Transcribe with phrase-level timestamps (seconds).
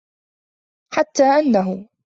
[0.93, 1.87] حَتَّى أَنَّهُ